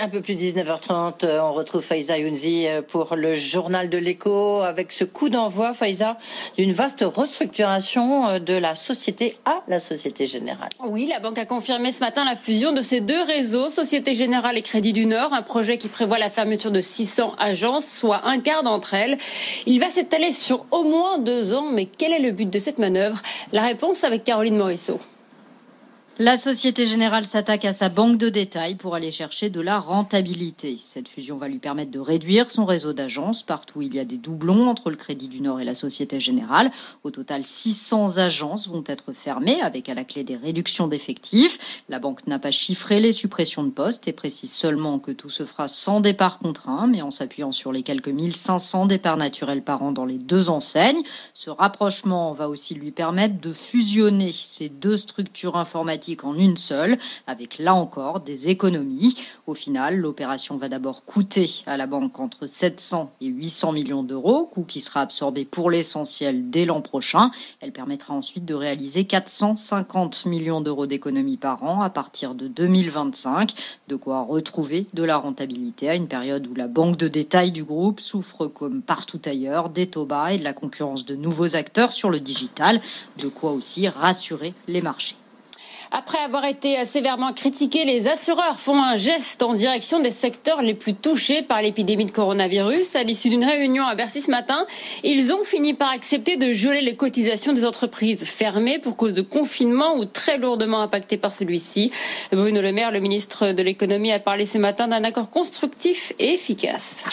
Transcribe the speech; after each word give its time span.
Un 0.00 0.08
peu 0.08 0.20
plus 0.20 0.34
19h30. 0.34 1.24
Euh, 1.24 1.40
On 1.42 1.52
retrouve 1.52 1.82
Faiza 1.82 2.18
Younzi 2.18 2.66
euh, 2.66 2.82
pour 2.82 3.16
le 3.16 3.34
journal 3.34 3.90
de 3.90 3.98
l'écho 3.98 4.62
avec 4.62 4.92
ce 4.92 5.04
coup 5.04 5.28
d'envoi, 5.28 5.74
Faiza, 5.74 6.16
d'une 6.56 6.72
vaste 6.72 7.04
restructuration 7.06 8.28
euh, 8.28 8.38
de 8.38 8.54
la 8.54 8.74
société 8.74 9.36
à 9.44 9.62
la 9.68 9.78
Société 9.78 10.26
Générale. 10.26 10.70
Oui, 10.86 11.06
la 11.06 11.20
banque 11.20 11.38
a 11.38 11.44
confirmé 11.44 11.92
ce 11.92 12.00
matin 12.00 12.24
la 12.24 12.36
fusion 12.36 12.72
de 12.72 12.80
ces 12.80 13.00
deux 13.00 13.22
réseaux, 13.22 13.68
Société 13.68 14.14
Générale 14.14 14.56
et 14.56 14.62
Crédit 14.62 14.92
du 14.92 15.04
Nord, 15.04 15.34
un 15.34 15.42
projet 15.42 15.76
qui 15.76 15.88
prévoit 15.88 16.18
la 16.18 16.30
fermeture 16.30 16.70
de 16.70 16.80
600 16.80 17.34
agences, 17.38 17.86
soit 17.86 18.26
un 18.26 18.40
quart 18.40 18.62
d'entre 18.62 18.94
elles. 18.94 19.18
Il 19.66 19.80
va 19.80 19.90
s'étaler 19.90 20.32
sur 20.32 20.64
au 20.70 20.84
moins 20.84 21.18
deux 21.18 21.52
ans, 21.52 21.70
mais 21.72 21.86
quel 21.86 22.12
est 22.12 22.20
le 22.20 22.32
but 22.32 22.48
de 22.48 22.58
cette 22.58 22.78
manœuvre? 22.78 23.20
La 23.52 23.62
réponse 23.62 24.04
avec 24.04 24.24
Caroline 24.24 24.56
Morisseau. 24.56 24.98
La 26.22 26.36
Société 26.36 26.84
Générale 26.84 27.24
s'attaque 27.24 27.64
à 27.64 27.72
sa 27.72 27.88
banque 27.88 28.18
de 28.18 28.28
détail 28.28 28.74
pour 28.74 28.94
aller 28.94 29.10
chercher 29.10 29.48
de 29.48 29.62
la 29.62 29.78
rentabilité. 29.78 30.76
Cette 30.78 31.08
fusion 31.08 31.38
va 31.38 31.48
lui 31.48 31.56
permettre 31.56 31.90
de 31.90 31.98
réduire 31.98 32.50
son 32.50 32.66
réseau 32.66 32.92
d'agences 32.92 33.42
partout 33.42 33.78
où 33.78 33.82
il 33.82 33.94
y 33.94 33.98
a 33.98 34.04
des 34.04 34.18
doublons 34.18 34.68
entre 34.68 34.90
le 34.90 34.96
Crédit 34.96 35.28
du 35.28 35.40
Nord 35.40 35.60
et 35.60 35.64
la 35.64 35.74
Société 35.74 36.20
Générale. 36.20 36.72
Au 37.04 37.10
total, 37.10 37.46
600 37.46 38.18
agences 38.18 38.68
vont 38.68 38.84
être 38.86 39.14
fermées 39.14 39.62
avec 39.62 39.88
à 39.88 39.94
la 39.94 40.04
clé 40.04 40.22
des 40.22 40.36
réductions 40.36 40.88
d'effectifs. 40.88 41.82
La 41.88 41.98
banque 41.98 42.26
n'a 42.26 42.38
pas 42.38 42.50
chiffré 42.50 43.00
les 43.00 43.14
suppressions 43.14 43.64
de 43.64 43.70
postes 43.70 44.06
et 44.06 44.12
précise 44.12 44.52
seulement 44.52 44.98
que 44.98 45.12
tout 45.12 45.30
se 45.30 45.46
fera 45.46 45.68
sans 45.68 46.00
départ 46.00 46.38
contraint, 46.38 46.86
mais 46.86 47.00
en 47.00 47.10
s'appuyant 47.10 47.50
sur 47.50 47.72
les 47.72 47.82
quelques 47.82 48.08
1500 48.08 48.84
départs 48.84 49.16
naturels 49.16 49.62
par 49.62 49.82
an 49.82 49.90
dans 49.90 50.04
les 50.04 50.18
deux 50.18 50.50
enseignes. 50.50 51.00
Ce 51.32 51.48
rapprochement 51.48 52.34
va 52.34 52.50
aussi 52.50 52.74
lui 52.74 52.90
permettre 52.90 53.40
de 53.40 53.54
fusionner 53.54 54.32
ces 54.32 54.68
deux 54.68 54.98
structures 54.98 55.56
informatiques 55.56 56.09
en 56.24 56.36
une 56.36 56.56
seule, 56.56 56.98
avec 57.26 57.58
là 57.58 57.74
encore 57.74 58.20
des 58.20 58.48
économies. 58.48 59.16
Au 59.46 59.54
final, 59.54 59.96
l'opération 59.96 60.56
va 60.56 60.68
d'abord 60.68 61.04
coûter 61.04 61.62
à 61.66 61.76
la 61.76 61.86
banque 61.86 62.18
entre 62.20 62.46
700 62.46 63.12
et 63.20 63.26
800 63.26 63.72
millions 63.72 64.02
d'euros, 64.02 64.44
coût 64.44 64.64
qui 64.64 64.80
sera 64.80 65.00
absorbé 65.00 65.44
pour 65.44 65.70
l'essentiel 65.70 66.50
dès 66.50 66.64
l'an 66.64 66.80
prochain. 66.80 67.30
Elle 67.60 67.72
permettra 67.72 68.14
ensuite 68.14 68.44
de 68.44 68.54
réaliser 68.54 69.04
450 69.04 70.26
millions 70.26 70.60
d'euros 70.60 70.86
d'économies 70.86 71.36
par 71.36 71.62
an 71.62 71.82
à 71.82 71.90
partir 71.90 72.34
de 72.34 72.48
2025, 72.48 73.52
de 73.88 73.96
quoi 73.96 74.22
retrouver 74.22 74.86
de 74.94 75.02
la 75.02 75.16
rentabilité 75.16 75.88
à 75.88 75.94
une 75.94 76.08
période 76.08 76.46
où 76.46 76.54
la 76.54 76.68
banque 76.68 76.96
de 76.96 77.08
détail 77.08 77.52
du 77.52 77.64
groupe 77.64 78.00
souffre 78.00 78.46
comme 78.46 78.82
partout 78.82 79.20
ailleurs 79.24 79.68
des 79.68 79.86
taux 79.86 80.06
bas 80.06 80.32
et 80.32 80.38
de 80.38 80.44
la 80.44 80.52
concurrence 80.52 81.04
de 81.04 81.14
nouveaux 81.14 81.56
acteurs 81.56 81.92
sur 81.92 82.10
le 82.10 82.20
digital, 82.20 82.80
de 83.18 83.28
quoi 83.28 83.52
aussi 83.52 83.88
rassurer 83.88 84.54
les 84.68 84.82
marchés. 84.82 85.16
Après 85.92 86.18
avoir 86.18 86.44
été 86.44 86.84
sévèrement 86.84 87.32
critiqués, 87.32 87.84
les 87.84 88.06
assureurs 88.06 88.60
font 88.60 88.80
un 88.80 88.94
geste 88.94 89.42
en 89.42 89.54
direction 89.54 89.98
des 89.98 90.10
secteurs 90.10 90.62
les 90.62 90.74
plus 90.74 90.94
touchés 90.94 91.42
par 91.42 91.62
l'épidémie 91.62 92.04
de 92.04 92.12
coronavirus. 92.12 92.94
À 92.94 93.02
l'issue 93.02 93.28
d'une 93.28 93.44
réunion 93.44 93.84
à 93.84 93.96
Bercy 93.96 94.20
ce 94.20 94.30
matin, 94.30 94.66
ils 95.02 95.32
ont 95.32 95.42
fini 95.42 95.74
par 95.74 95.90
accepter 95.90 96.36
de 96.36 96.52
geler 96.52 96.80
les 96.80 96.94
cotisations 96.94 97.52
des 97.52 97.64
entreprises 97.64 98.24
fermées 98.24 98.78
pour 98.78 98.96
cause 98.96 99.14
de 99.14 99.22
confinement 99.22 99.96
ou 99.96 100.04
très 100.04 100.38
lourdement 100.38 100.80
impactées 100.80 101.16
par 101.16 101.32
celui-ci. 101.32 101.90
Bruno 102.30 102.62
Le 102.62 102.70
Maire, 102.70 102.92
le 102.92 103.00
ministre 103.00 103.50
de 103.50 103.62
l'économie, 103.64 104.12
a 104.12 104.20
parlé 104.20 104.44
ce 104.44 104.58
matin 104.58 104.86
d'un 104.86 105.02
accord 105.02 105.28
constructif 105.28 106.12
et 106.20 106.34
efficace. 106.34 107.04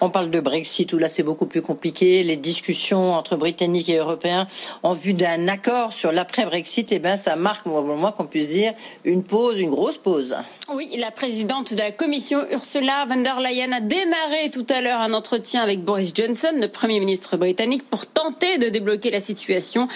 On 0.00 0.10
parle 0.10 0.30
de 0.30 0.40
Brexit 0.40 0.92
où 0.92 0.98
là 0.98 1.08
c'est 1.08 1.22
beaucoup 1.22 1.46
plus 1.46 1.62
compliqué. 1.62 2.22
Les 2.22 2.36
discussions 2.36 3.14
entre 3.14 3.36
Britanniques 3.36 3.88
et 3.88 3.96
Européens 3.96 4.46
en 4.82 4.92
vue 4.92 5.14
d'un 5.14 5.48
accord 5.48 5.92
sur 5.92 6.12
l'après-Brexit, 6.12 6.90
eh 6.92 6.98
ben 6.98 7.16
ça 7.16 7.36
marque, 7.36 7.66
au 7.66 7.82
moins 7.82 8.12
qu'on 8.12 8.26
puisse 8.26 8.50
dire, 8.50 8.72
une 9.04 9.22
pause, 9.22 9.58
une 9.60 9.70
grosse 9.70 9.98
pause. 9.98 10.36
Oui, 10.72 10.96
la 10.98 11.10
présidente 11.10 11.74
de 11.74 11.78
la 11.78 11.92
Commission, 11.92 12.40
Ursula 12.50 13.04
von 13.06 13.20
der 13.22 13.38
Leyen, 13.38 13.70
a 13.72 13.80
démarré 13.80 14.50
tout 14.50 14.66
à 14.70 14.80
l'heure 14.80 15.00
un 15.00 15.12
entretien 15.12 15.62
avec 15.62 15.84
Boris 15.84 16.12
Johnson, 16.14 16.52
le 16.54 16.68
Premier 16.68 17.00
ministre 17.00 17.36
britannique, 17.36 17.88
pour 17.88 18.06
tenter 18.06 18.58
de 18.58 18.70
débloquer 18.70 19.10
la 19.10 19.20
situation. 19.20 19.86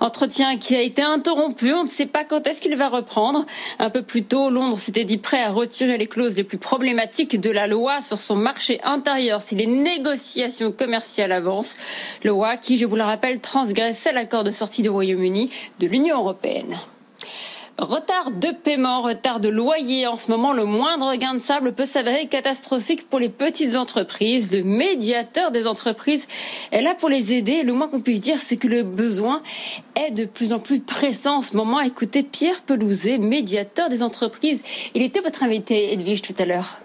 Entretien 0.00 0.58
qui 0.58 0.74
a 0.74 0.82
été 0.82 1.02
interrompu. 1.02 1.72
On 1.72 1.84
ne 1.84 1.88
sait 1.88 2.06
pas 2.06 2.24
quand 2.24 2.46
est-ce 2.46 2.60
qu'il 2.60 2.76
va 2.76 2.88
reprendre. 2.88 3.46
Un 3.78 3.88
peu 3.88 4.02
plus 4.02 4.24
tôt, 4.24 4.50
Londres 4.50 4.78
s'était 4.78 5.04
dit 5.04 5.18
prêt 5.18 5.42
à 5.42 5.50
retirer 5.50 5.96
les 5.96 6.08
clauses 6.08 6.36
les 6.36 6.44
plus 6.44 6.58
problématiques 6.58 7.40
de 7.40 7.50
la 7.50 7.68
loi 7.68 8.00
sur 8.00 8.18
son 8.18 8.36
marché 8.36 8.80
intérieur 8.82 9.42
si 9.46 9.54
les 9.54 9.66
négociations 9.66 10.72
commerciales 10.72 11.30
avancent. 11.30 11.76
Loi 12.24 12.56
qui, 12.56 12.76
je 12.76 12.84
vous 12.84 12.96
le 12.96 13.02
rappelle, 13.02 13.38
transgressait 13.38 14.12
l'accord 14.12 14.42
de 14.42 14.50
sortie 14.50 14.82
du 14.82 14.88
Royaume-Uni 14.88 15.50
de 15.78 15.86
l'Union 15.86 16.18
européenne. 16.18 16.76
Retard 17.78 18.30
de 18.30 18.52
paiement, 18.52 19.02
retard 19.02 19.38
de 19.38 19.50
loyer. 19.50 20.06
En 20.06 20.16
ce 20.16 20.30
moment, 20.30 20.52
le 20.54 20.64
moindre 20.64 21.14
gain 21.16 21.34
de 21.34 21.38
sable 21.38 21.74
peut 21.74 21.84
s'avérer 21.84 22.26
catastrophique 22.26 23.08
pour 23.08 23.20
les 23.20 23.28
petites 23.28 23.76
entreprises. 23.76 24.50
Le 24.50 24.64
médiateur 24.64 25.50
des 25.50 25.66
entreprises 25.66 26.26
est 26.72 26.80
là 26.80 26.94
pour 26.94 27.10
les 27.10 27.34
aider. 27.34 27.62
Le 27.62 27.74
moins 27.74 27.88
qu'on 27.88 28.00
puisse 28.00 28.20
dire, 28.20 28.38
c'est 28.38 28.56
que 28.56 28.66
le 28.66 28.82
besoin 28.82 29.42
est 29.94 30.10
de 30.10 30.24
plus 30.24 30.54
en 30.54 30.58
plus 30.58 30.80
pressant 30.80 31.36
en 31.36 31.42
ce 31.42 31.56
moment. 31.56 31.80
Écoutez 31.80 32.22
Pierre 32.22 32.62
Pelouzet, 32.62 33.18
médiateur 33.18 33.90
des 33.90 34.02
entreprises. 34.02 34.62
Il 34.94 35.02
était 35.02 35.20
votre 35.20 35.44
invité, 35.44 35.92
Edwige, 35.92 36.22
tout 36.22 36.34
à 36.38 36.46
l'heure. 36.46 36.78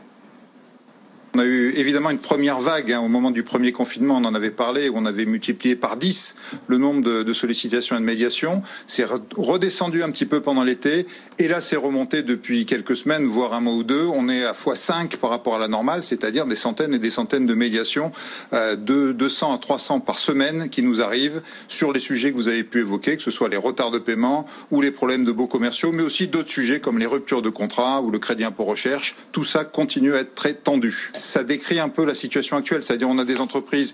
On 1.33 1.39
a 1.39 1.45
eu 1.45 1.72
évidemment 1.78 2.10
une 2.10 2.18
première 2.18 2.60
vague. 2.60 2.92
Hein. 2.92 3.00
Au 3.00 3.07
moment 3.07 3.31
du 3.31 3.44
premier 3.44 3.72
confinement, 3.72 4.18
on 4.18 4.25
en 4.25 4.36
avait 4.36 4.51
parlé, 4.51 4.92
on 4.94 5.06
avait 5.06 5.25
multiplié 5.25 5.78
par 5.78 5.95
10 5.95 6.36
le 6.68 6.78
nombre 6.78 7.24
de, 7.24 7.33
sollicitations 7.33 7.95
et 7.95 8.00
de 8.00 8.06
médiations. 8.06 8.62
C'est 8.86 9.06
redescendu 9.38 10.04
un 10.04 10.12
petit 10.12 10.25
peu 10.25 10.42
pendant 10.42 10.66
l'été. 10.66 11.07
Et 11.39 11.48
là, 11.48 11.62
c'est 11.62 11.78
remonté 11.78 12.22
depuis 12.22 12.66
quelques 12.66 12.98
semaines, 12.98 13.25
voire 13.25 13.54
un 13.54 13.62
mois 13.62 13.75
ou 13.75 13.83
deux. 13.83 14.06
On 14.13 14.28
est 14.28 14.44
à 14.44 14.51
x5 14.51 15.18
par 15.18 15.30
rapport 15.30 15.56
à 15.56 15.60
la 15.60 15.69
normale, 15.69 16.04
c'est-à-dire 16.04 16.45
des 16.45 16.56
centaines 16.56 16.94
et 16.94 17.00
des 17.00 17.10
centaines 17.10 17.45
de 17.45 17.54
médiations, 17.54 18.12
euh, 18.51 18.75
de 18.75 19.13
200 19.13 19.54
à 19.54 19.57
300 19.57 20.01
par 20.01 20.19
semaine 20.19 20.68
qui 20.68 20.83
nous 20.83 21.01
arrivent 21.01 21.42
sur 21.69 21.94
les 21.94 22.01
sujets 22.01 22.31
que 22.31 22.36
vous 22.36 22.50
avez 22.50 22.66
pu 22.66 22.80
évoquer, 22.80 23.16
que 23.16 23.24
ce 23.24 23.31
soit 23.31 23.48
les 23.48 23.57
retards 23.57 23.92
de 23.92 24.00
paiement 24.00 24.45
ou 24.69 24.81
les 24.81 24.92
problèmes 24.92 25.24
de 25.24 25.31
beaux 25.31 25.48
commerciaux, 25.48 25.94
mais 25.94 26.04
aussi 26.04 26.28
d'autres 26.28 26.50
sujets 26.50 26.81
comme 26.81 27.00
les 27.00 27.06
ruptures 27.06 27.42
de 27.42 27.50
contrat 27.50 28.01
ou 28.01 28.12
le 28.12 28.19
crédit 28.19 28.44
impôt 28.44 28.66
recherche. 28.66 29.16
Tout 29.31 29.45
ça 29.45 29.63
continue 29.63 30.13
à 30.13 30.19
être 30.19 30.36
très 30.36 30.54
tendu. 30.54 31.12
Ça 31.21 31.44
décrit 31.44 31.79
un 31.79 31.89
peu 31.89 32.03
la 32.06 32.15
situation 32.15 32.57
actuelle, 32.57 32.83
c'est-à-dire 32.83 33.09
on 33.09 33.19
a 33.19 33.25
des 33.25 33.39
entreprises 33.39 33.94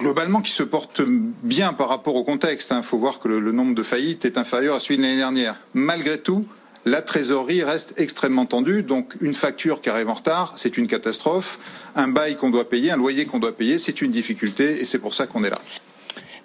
globalement 0.00 0.40
qui 0.40 0.50
se 0.50 0.62
portent 0.62 1.02
bien 1.42 1.72
par 1.72 1.88
rapport 1.88 2.16
au 2.16 2.24
contexte. 2.24 2.70
Il 2.70 2.74
hein. 2.74 2.82
faut 2.82 2.98
voir 2.98 3.18
que 3.18 3.28
le, 3.28 3.40
le 3.40 3.52
nombre 3.52 3.74
de 3.74 3.82
faillites 3.82 4.24
est 4.24 4.38
inférieur 4.38 4.74
à 4.74 4.80
celui 4.80 4.96
de 4.96 5.02
l'année 5.02 5.16
dernière. 5.16 5.56
Malgré 5.74 6.18
tout, 6.18 6.46
la 6.84 7.02
trésorerie 7.02 7.62
reste 7.62 7.94
extrêmement 7.98 8.46
tendue. 8.46 8.82
Donc 8.82 9.14
une 9.20 9.34
facture 9.34 9.80
qui 9.80 9.90
arrive 9.90 10.08
en 10.08 10.14
retard, 10.14 10.54
c'est 10.56 10.76
une 10.76 10.88
catastrophe. 10.88 11.58
Un 11.94 12.08
bail 12.08 12.36
qu'on 12.36 12.50
doit 12.50 12.68
payer, 12.68 12.90
un 12.90 12.96
loyer 12.96 13.26
qu'on 13.26 13.38
doit 13.38 13.56
payer, 13.56 13.78
c'est 13.78 14.02
une 14.02 14.10
difficulté 14.10 14.80
et 14.80 14.84
c'est 14.84 14.98
pour 14.98 15.14
ça 15.14 15.26
qu'on 15.26 15.44
est 15.44 15.50
là. 15.50 15.58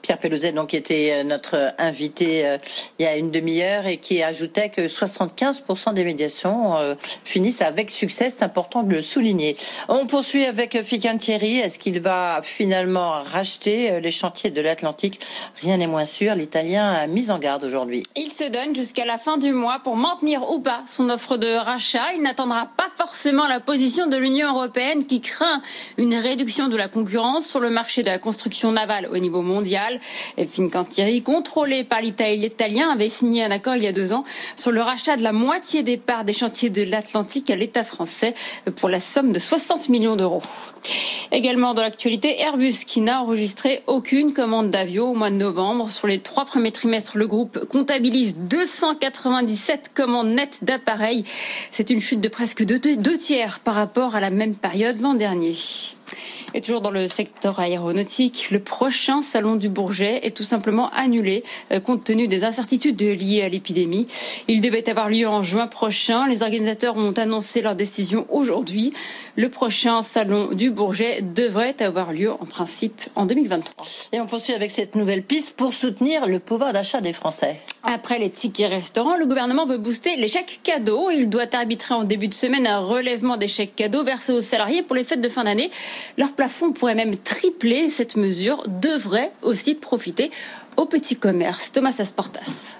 Pierre 0.07 0.19
Pelouzet, 0.19 0.54
donc, 0.54 0.69
qui 0.69 0.77
était 0.77 1.12
euh, 1.12 1.24
notre 1.24 1.74
invité 1.77 2.45
euh, 2.45 2.57
il 2.98 3.04
y 3.04 3.06
a 3.06 3.18
une 3.18 3.30
demi-heure 3.30 3.88
et 3.88 3.98
qui 3.98 4.24
ajoutait 4.24 4.69
que 4.69 4.88
75% 4.88 5.94
des 5.94 6.06
médiations 6.06 6.77
euh, 6.77 6.95
finissent 7.25 7.62
avec 7.62 7.92
succès. 7.92 8.30
C'est 8.30 8.44
important 8.44 8.83
de 8.83 8.94
le 8.94 9.01
souligner. 9.01 9.57
On 9.89 10.07
poursuit 10.07 10.45
avec 10.45 10.81
Fican 10.81 11.18
Thierry. 11.18 11.57
Est-ce 11.57 11.77
qu'il 11.77 12.00
va 12.00 12.39
finalement 12.42 13.19
racheter 13.21 14.00
les 14.00 14.12
chantiers 14.12 14.50
de 14.50 14.62
l'Atlantique? 14.62 15.19
Rien 15.62 15.75
n'est 15.75 15.88
moins 15.88 16.06
sûr. 16.06 16.36
L'Italien 16.36 16.89
a 16.89 17.06
mis 17.07 17.30
en 17.30 17.38
garde 17.38 17.65
aujourd'hui. 17.65 18.03
Il 18.15 18.31
se 18.31 18.45
donne 18.45 18.74
jusqu'à 18.74 19.03
la 19.03 19.18
fin 19.18 19.38
du 19.38 19.51
mois 19.51 19.81
pour 19.83 19.98
maintenir 19.98 20.50
ou 20.51 20.62
pas 20.62 20.83
son 20.88 21.10
offre 21.10 21.36
de 21.36 21.53
rachat. 21.53 22.13
Il 22.15 22.21
n'attendra 22.21 22.69
pas 22.77 22.88
forcément 22.95 23.45
la 23.45 23.60
position 23.60 24.07
de 24.07 24.15
l'Union 24.15 24.56
européenne 24.56 25.06
qui 25.06 25.19
craint 25.19 25.62
une 25.98 26.15
réduction 26.15 26.69
de 26.69 26.77
la 26.77 26.88
concurrence 26.88 27.45
sur 27.45 27.60
le 27.60 27.69
marché 27.69 28.03
de 28.03 28.10
la 28.10 28.19
construction 28.19 28.71
navale 28.71 29.10
au 29.12 29.18
niveau 29.18 29.42
mondial. 29.42 29.97
Fincantieri, 30.48 31.22
contrôlé 31.22 31.84
par 31.84 32.02
l'Italien, 32.02 32.90
avait 32.90 33.10
signé 33.10 33.44
un 33.44 33.52
accord 33.52 33.76
il 33.76 33.84
y 33.84 33.88
a 33.88 33.92
deux 33.92 34.14
ans 34.14 34.24
sur 34.56 34.72
le 34.72 34.82
rachat 34.82 35.18
de 35.18 35.24
la 35.24 35.34
moitié 35.34 35.84
des 35.84 35.98
parts 35.98 36.26
des 36.26 36.34
chantiers 36.34 36.70
de 36.70 36.84
l'Atlantique 36.84 37.50
à 37.50 37.56
l'État 37.56 37.84
français 37.84 38.34
pour 38.76 38.90
la 38.90 39.00
somme 39.00 39.32
de 39.32 39.40
60 39.40 39.90
millions 39.90 40.16
d'euros. 40.16 40.42
Également 41.32 41.74
dans 41.74 41.82
l'actualité, 41.82 42.40
Airbus 42.40 42.86
qui 42.86 43.02
n'a 43.02 43.22
enregistré 43.22 43.84
aucune 43.88 44.34
commande 44.34 44.70
d'avion 44.70 45.12
au 45.12 45.14
mois 45.14 45.30
de 45.30 45.36
novembre. 45.36 45.90
Sur 45.90 46.08
les 46.08 46.20
trois 46.20 46.46
premiers 46.46 46.72
trimestres, 46.72 47.18
le 47.18 47.28
groupe 47.28 47.66
comptabilise 47.66 48.38
297 48.38 49.92
commandes 49.94 50.30
nettes 50.30 50.60
d'appareils. 50.64 51.24
C'est 51.72 51.90
une 51.90 52.00
chute 52.00 52.22
de 52.22 52.30
presque 52.30 52.64
deux 52.64 53.18
tiers 53.18 53.60
par 53.60 53.76
rapport 53.76 54.16
à 54.16 54.20
la 54.20 54.30
même 54.30 54.56
période 54.56 55.02
l'an 55.02 55.14
dernier. 55.14 55.56
Et 56.54 56.62
toujours 56.62 56.81
dans 56.81 56.92
le 56.92 57.07
secteur 57.07 57.60
aéronautique, 57.60 58.50
le 58.51 58.60
prochain 58.60 59.22
salon 59.22 59.56
du 59.56 59.69
Bourget 59.69 60.25
est 60.25 60.36
tout 60.36 60.44
simplement 60.44 60.89
annulé 60.92 61.44
euh, 61.72 61.80
compte 61.80 62.04
tenu 62.04 62.28
des 62.28 62.44
incertitudes 62.44 63.01
liées 63.01 63.42
à 63.42 63.50
l'épidémie. 63.50 64.07
Il 64.48 64.62
devait 64.62 64.89
avoir 64.89 65.10
lieu 65.10 65.28
en 65.28 65.42
juin 65.42 65.68
prochain. 65.68 66.28
Les 66.28 66.44
organisateurs 66.44 66.98
ont 66.98 67.13
annoncé 67.13 67.62
leur 67.62 67.75
décision 67.75 68.25
aujourd'hui. 68.30 68.94
Le 69.36 69.50
prochain 69.50 70.04
salon 70.04 70.50
du 70.54 70.72
Bourget 70.72 71.22
devrait 71.22 71.81
avoir 71.81 72.12
lieu 72.12 72.31
en 72.31 72.45
principe 72.45 73.01
en 73.16 73.25
2023. 73.25 73.86
Et 74.13 74.19
on 74.19 74.25
poursuit 74.25 74.54
avec 74.54 74.72
cette 74.72 74.95
nouvelle 74.95 75.24
piste 75.24 75.56
pour 75.56 75.74
soutenir 75.74 76.25
le 76.28 76.39
pouvoir 76.39 76.74
d'achat 76.74 77.01
des 77.01 77.13
Français. 77.13 77.62
Après 77.84 78.19
les 78.19 78.30
tickets 78.30 78.69
restaurants, 78.69 79.16
le 79.16 79.25
gouvernement 79.25 79.66
veut 79.66 79.78
booster 79.78 80.16
les 80.18 80.28
chèques 80.28 80.60
cadeaux. 80.63 81.10
Il 81.10 81.30
doit 81.30 81.45
arbitrer 81.54 81.94
en 81.94 82.04
début 82.04 82.28
de 82.28 82.34
semaine 82.34 82.68
un 82.68 82.80
relèvement 82.80 83.38
des 83.38 83.48
chèques 83.48 83.75
cadeaux 83.75 84.04
versés 84.04 84.34
aux 84.34 84.42
salariés 84.42 84.84
pour 84.84 84.95
les 84.95 85.04
fêtes 85.04 85.22
de 85.22 85.30
fin 85.30 85.45
d'année. 85.45 85.72
Plafond 86.33 86.71
pourrait 86.71 86.95
même 86.95 87.18
tripler. 87.18 87.89
Cette 87.89 88.15
mesure 88.15 88.63
devrait 88.68 89.31
aussi 89.41 89.75
profiter 89.75 90.31
aux 90.77 90.85
petits 90.85 91.15
commerces. 91.15 91.71
Thomas 91.71 91.95
Asportas. 92.00 92.77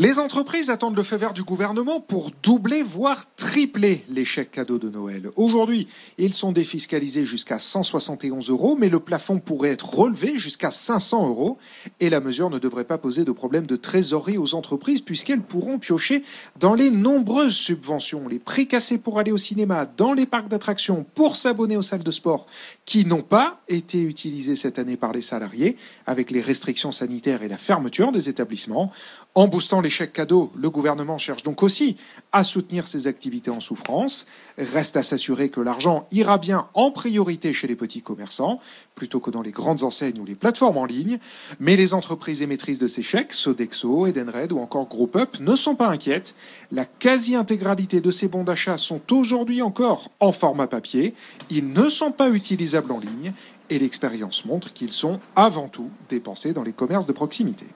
Les 0.00 0.18
entreprises 0.18 0.70
attendent 0.70 0.96
le 0.96 1.02
feu 1.02 1.16
vert 1.16 1.34
du 1.34 1.42
gouvernement 1.42 2.00
pour 2.00 2.30
doubler, 2.42 2.82
voire 2.82 3.26
tripler 3.36 4.02
les 4.08 4.24
chèques 4.24 4.52
cadeaux 4.52 4.78
de 4.78 4.88
Noël. 4.88 5.28
Aujourd'hui, 5.36 5.88
ils 6.16 6.32
sont 6.32 6.52
défiscalisés 6.52 7.26
jusqu'à 7.26 7.58
171 7.58 8.48
euros, 8.48 8.78
mais 8.80 8.88
le 8.88 8.98
plafond 8.98 9.40
pourrait 9.40 9.68
être 9.68 9.94
relevé 9.94 10.38
jusqu'à 10.38 10.70
500 10.70 11.28
euros. 11.28 11.58
Et 12.00 12.08
la 12.08 12.20
mesure 12.20 12.48
ne 12.48 12.58
devrait 12.58 12.84
pas 12.84 12.96
poser 12.96 13.26
de 13.26 13.30
problème 13.30 13.66
de 13.66 13.76
trésorerie 13.76 14.38
aux 14.38 14.54
entreprises 14.54 15.02
puisqu'elles 15.02 15.42
pourront 15.42 15.78
piocher 15.78 16.22
dans 16.58 16.72
les 16.72 16.90
nombreuses 16.90 17.56
subventions, 17.56 18.26
les 18.26 18.38
prix 18.38 18.66
cassés 18.66 18.96
pour 18.96 19.18
aller 19.18 19.32
au 19.32 19.36
cinéma, 19.36 19.84
dans 19.84 20.14
les 20.14 20.24
parcs 20.24 20.48
d'attractions, 20.48 21.04
pour 21.14 21.36
s'abonner 21.36 21.76
aux 21.76 21.82
salles 21.82 22.04
de 22.04 22.10
sport, 22.10 22.46
qui 22.86 23.04
n'ont 23.04 23.20
pas 23.20 23.60
été 23.68 24.00
utilisées 24.00 24.56
cette 24.56 24.78
année 24.78 24.96
par 24.96 25.12
les 25.12 25.20
salariés, 25.20 25.76
avec 26.06 26.30
les 26.30 26.40
restrictions 26.40 26.90
sanitaires 26.90 27.42
et 27.42 27.48
la 27.48 27.58
fermeture 27.58 28.12
des 28.12 28.30
établissements. 28.30 28.90
En 29.34 29.46
boostant 29.46 29.82
les 29.82 29.89
chèques 29.90 30.12
cadeaux, 30.12 30.52
le 30.56 30.70
gouvernement 30.70 31.18
cherche 31.18 31.42
donc 31.42 31.62
aussi 31.62 31.96
à 32.32 32.44
soutenir 32.44 32.86
ces 32.86 33.06
activités 33.06 33.50
en 33.50 33.60
souffrance. 33.60 34.26
Reste 34.56 34.96
à 34.96 35.02
s'assurer 35.02 35.48
que 35.48 35.60
l'argent 35.60 36.06
ira 36.10 36.38
bien 36.38 36.68
en 36.74 36.90
priorité 36.90 37.52
chez 37.52 37.66
les 37.66 37.76
petits 37.76 38.02
commerçants, 38.02 38.58
plutôt 38.94 39.20
que 39.20 39.30
dans 39.30 39.42
les 39.42 39.50
grandes 39.50 39.82
enseignes 39.82 40.20
ou 40.20 40.24
les 40.24 40.34
plateformes 40.34 40.78
en 40.78 40.84
ligne. 40.84 41.18
Mais 41.58 41.76
les 41.76 41.94
entreprises 41.94 42.42
émettrices 42.42 42.78
de 42.78 42.88
ces 42.88 43.02
chèques, 43.02 43.32
Sodexo, 43.32 44.06
Edenred 44.06 44.52
ou 44.52 44.58
encore 44.58 44.88
Group 44.88 45.16
Up, 45.16 45.38
ne 45.40 45.56
sont 45.56 45.74
pas 45.74 45.88
inquiètes. 45.88 46.34
La 46.70 46.84
quasi-intégralité 46.84 48.00
de 48.00 48.10
ces 48.10 48.28
bons 48.28 48.44
d'achat 48.44 48.78
sont 48.78 49.00
aujourd'hui 49.12 49.62
encore 49.62 50.10
en 50.20 50.32
format 50.32 50.66
papier. 50.66 51.14
Ils 51.50 51.72
ne 51.72 51.88
sont 51.88 52.12
pas 52.12 52.30
utilisables 52.30 52.92
en 52.92 52.98
ligne 52.98 53.32
et 53.70 53.78
l'expérience 53.78 54.44
montre 54.44 54.72
qu'ils 54.72 54.92
sont 54.92 55.20
avant 55.36 55.68
tout 55.68 55.90
dépensés 56.08 56.52
dans 56.52 56.64
les 56.64 56.72
commerces 56.72 57.06
de 57.06 57.12
proximité. 57.12 57.66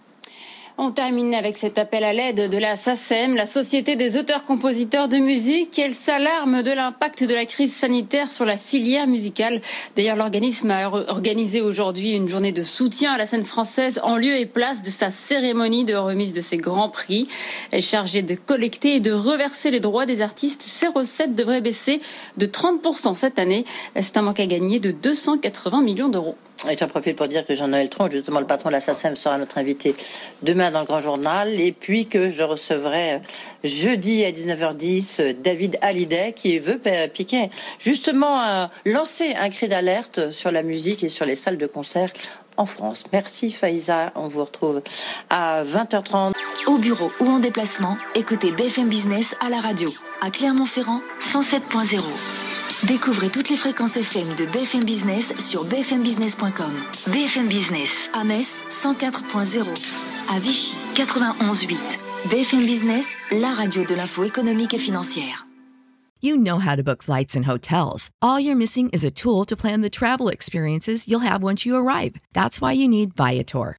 On 0.77 0.91
termine 0.91 1.37
avec 1.37 1.57
cet 1.57 1.79
appel 1.79 2.03
à 2.03 2.13
l'aide 2.13 2.51
de 2.51 2.59
la 2.59 2.75
SACEM, 2.75 3.37
la 3.37 3.47
Société 3.47 3.95
des 3.95 4.17
auteurs-compositeurs 4.17 5.09
de 5.09 5.19
musique. 5.19 5.79
Elle 5.79 5.95
s'alarme 5.95 6.65
de 6.65 6.73
l'impact 6.73 7.23
de 7.23 7.33
la 7.33 7.47
crise 7.47 7.73
sanitaire 7.73 8.29
sur 8.29 8.45
la 8.45 8.57
filière 8.57 9.07
musicale. 9.07 9.61
D'ailleurs, 9.95 10.17
l'organisme 10.17 10.73
a 10.73 10.91
organisé 10.91 11.61
aujourd'hui 11.61 12.11
une 12.11 12.29
journée 12.29 12.51
de 12.51 12.65
soutien 12.65 13.13
à 13.13 13.19
la 13.19 13.25
scène 13.25 13.45
française 13.45 14.01
en 14.03 14.17
lieu 14.17 14.37
et 14.37 14.47
place 14.47 14.83
de 14.83 14.91
sa 14.91 15.11
cérémonie 15.11 15.85
de 15.85 15.95
remise 15.95 16.33
de 16.33 16.41
ses 16.41 16.57
grands 16.57 16.91
prix. 16.91 17.29
Elle 17.71 17.81
chargée 17.81 18.23
de 18.23 18.35
collecter 18.35 18.97
et 18.97 19.01
de 19.01 19.13
reverser 19.13 19.71
les 19.71 19.79
droits 19.79 20.07
des 20.07 20.23
artistes. 20.23 20.63
Ses 20.63 20.89
recettes 20.89 21.37
devraient 21.37 21.61
baisser 21.61 22.01
de 22.37 22.47
30% 22.47 23.15
cette 23.15 23.39
année. 23.39 23.65
C'est 23.95 24.17
un 24.17 24.23
manque 24.23 24.41
à 24.41 24.47
gagner 24.47 24.81
de 24.81 24.91
280 24.91 25.83
millions 25.83 26.09
d'euros. 26.09 26.35
Et 26.71 26.77
j'en 26.79 26.87
profite 26.87 27.17
pour 27.17 27.29
dire 27.29 27.47
que 27.47 27.55
Jean-Noël 27.55 27.91
Tron, 27.91 28.09
justement 28.11 28.41
le 28.41 28.47
patron 28.47 28.71
de 28.71 28.75
la 28.75 28.81
SACEM, 28.81 29.17
sera 29.17 29.37
notre 29.39 29.59
invité 29.59 29.95
demain 30.43 30.71
dans 30.71 30.81
le 30.81 30.87
Grand 30.87 31.01
Journal. 31.01 31.61
Et 31.61 31.73
puis 31.73 32.07
que 32.07 32.31
je 32.31 32.43
recevrai 32.43 33.21
jeudi 33.63 34.25
à 34.25 34.31
19h10 34.31 35.43
David 35.43 35.79
Hallyday 35.83 36.33
qui 36.33 36.59
veut 36.59 36.81
piquer, 37.13 37.51
justement 37.79 38.69
lancer 38.87 39.35
un 39.35 39.51
cri 39.51 39.69
d'alerte 39.69 40.31
sur 40.31 40.51
la 40.51 40.63
musique 40.63 41.05
et 41.05 41.09
sur 41.09 41.27
les 41.27 41.37
salles 41.37 41.59
de 41.59 41.67
concert 41.67 42.11
en 42.57 42.67
France. 42.67 43.05
Merci 43.13 43.51
Faïza, 43.51 44.13
on 44.15 44.29
vous 44.29 44.45
retrouve 44.45 44.83
à 45.31 45.65
20h30. 45.65 46.33
Au 46.67 46.79
bureau 46.79 47.11
ou 47.21 47.27
en 47.27 47.41
déplacement, 47.41 47.97
écoutez 48.15 48.53
BFM 48.53 48.89
Business 48.89 49.37
à 49.41 49.51
la 49.51 49.61
radio, 49.61 49.91
à 50.21 50.31
Clermont-Ferrand 50.31 51.01
107.0. 51.21 52.01
Découvrez 52.87 53.31
toutes 53.31 53.49
les 53.49 53.57
fréquences 53.57 53.97
FM 53.97 54.35
de 54.37 54.45
BFM 54.45 54.85
Business 54.85 55.33
sur 55.37 55.65
bfmbusiness.com. 55.65 56.75
BFM 57.07 57.49
Business 57.49 58.11
à 58.13 58.25
Metz 58.25 58.61
104.0, 58.69 59.65
à 60.29 60.39
Vichy 60.39 60.77
91.8. 60.95 61.79
BFM 62.29 62.67
Business, 62.67 63.07
la 63.31 63.55
radio 63.55 63.85
de 63.87 63.95
l'info 63.95 64.25
économique 64.25 64.75
et 64.75 64.79
financière. 64.79 65.47
You 66.21 66.37
know 66.37 66.59
how 66.59 66.77
to 66.77 66.83
book 66.83 67.03
flights 67.03 67.35
and 67.35 67.45
hotels. 67.49 68.11
All 68.21 68.39
you're 68.39 68.55
missing 68.55 68.91
is 68.93 69.03
a 69.03 69.11
tool 69.11 69.47
to 69.47 69.57
plan 69.57 69.81
the 69.81 69.89
travel 69.89 70.29
experiences 70.29 71.09
you'll 71.09 71.21
have 71.21 71.43
once 71.43 71.65
you 71.65 71.77
arrive. 71.77 72.17
That's 72.35 72.61
why 72.61 72.73
you 72.73 72.87
need 72.87 73.17
Viator. 73.17 73.79